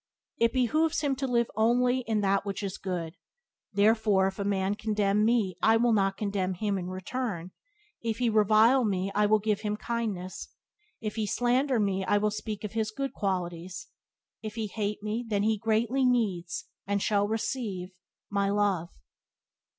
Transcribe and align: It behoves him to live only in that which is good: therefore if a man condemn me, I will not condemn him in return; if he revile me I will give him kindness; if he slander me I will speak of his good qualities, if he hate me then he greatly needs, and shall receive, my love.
It 0.39 0.51
behoves 0.51 1.01
him 1.01 1.15
to 1.17 1.27
live 1.27 1.51
only 1.55 1.99
in 2.07 2.21
that 2.21 2.43
which 2.43 2.63
is 2.63 2.79
good: 2.79 3.17
therefore 3.71 4.25
if 4.25 4.39
a 4.39 4.43
man 4.43 4.73
condemn 4.73 5.23
me, 5.23 5.59
I 5.61 5.77
will 5.77 5.93
not 5.93 6.17
condemn 6.17 6.55
him 6.55 6.75
in 6.79 6.87
return; 6.87 7.51
if 8.01 8.17
he 8.17 8.27
revile 8.27 8.83
me 8.83 9.11
I 9.13 9.27
will 9.27 9.37
give 9.37 9.61
him 9.61 9.77
kindness; 9.77 10.55
if 11.01 11.17
he 11.17 11.27
slander 11.27 11.79
me 11.79 12.03
I 12.03 12.17
will 12.17 12.31
speak 12.31 12.63
of 12.63 12.71
his 12.71 12.89
good 12.89 13.13
qualities, 13.13 13.89
if 14.41 14.55
he 14.55 14.65
hate 14.65 15.03
me 15.03 15.23
then 15.27 15.43
he 15.43 15.59
greatly 15.59 16.03
needs, 16.03 16.65
and 16.87 16.99
shall 16.99 17.27
receive, 17.27 17.91
my 18.27 18.49
love. 18.49 18.89